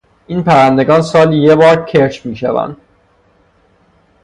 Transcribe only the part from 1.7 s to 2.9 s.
کرچ میشوند.